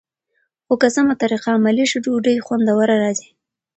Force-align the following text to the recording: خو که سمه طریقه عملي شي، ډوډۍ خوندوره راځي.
خو 0.65 0.73
که 0.81 0.87
سمه 0.95 1.13
طریقه 1.21 1.49
عملي 1.57 1.85
شي، 1.91 1.97
ډوډۍ 2.03 2.37
خوندوره 2.45 2.95
راځي. 3.03 3.29